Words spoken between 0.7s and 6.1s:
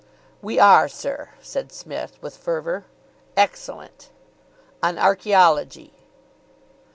sir," said Psmith, with fervour. "Excellent." "On archaeology."